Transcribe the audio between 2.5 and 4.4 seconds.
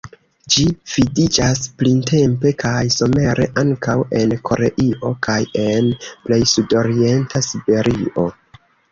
kaj somere ankaŭ en